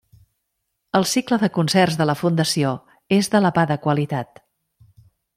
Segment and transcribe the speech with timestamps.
[0.99, 2.71] El cicle de concerts de la fundació
[3.17, 4.43] és d'elevada qualitat.